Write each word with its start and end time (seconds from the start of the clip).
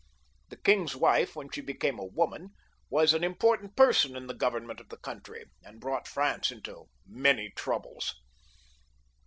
The 0.49 0.57
king^s 0.57 0.95
wife, 0.95 1.35
when 1.35 1.51
she 1.51 1.61
became 1.61 1.99
a 1.99 2.03
woman, 2.03 2.55
was 2.89 3.13
an 3.13 3.23
import 3.23 3.61
ant 3.61 3.75
person 3.75 4.15
in 4.15 4.25
the 4.25 4.33
Government 4.33 4.79
of 4.79 4.89
the 4.89 4.97
country, 4.97 5.45
and 5.63 5.79
brought 5.79 6.07
France 6.07 6.49
into 6.51 6.89
many 7.05 7.51
troubles. 7.51 8.15